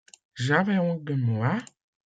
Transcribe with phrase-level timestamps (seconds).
[0.33, 1.59] J'avais honte de moi.